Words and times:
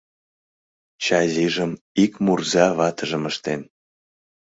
Чазижым 1.03 1.71
ик 2.03 2.13
мурза 2.25 2.65
ватыжым 2.77 3.23
ыштен. 3.31 3.61